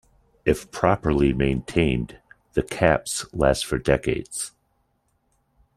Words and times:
If 0.45 0.71
properly 0.71 1.31
maintained, 1.31 2.17
the 2.53 2.63
caps 2.63 3.27
last 3.35 3.67
for 3.67 3.77
decades. 3.77 4.49